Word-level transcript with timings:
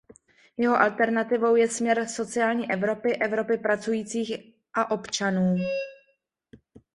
Jeho 0.57 0.77
alternativou 0.79 1.55
je 1.55 1.69
směr 1.69 2.07
sociální 2.07 2.71
Evropy, 2.71 3.15
Evropy 3.15 3.57
pracujících 3.57 4.31
a 4.73 4.91
občanů. 4.91 5.55